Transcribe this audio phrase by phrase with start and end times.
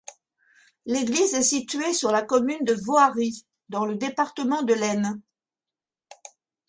[0.87, 5.21] L'église est située sur la commune de Voharies, dans le département de l'Aisne.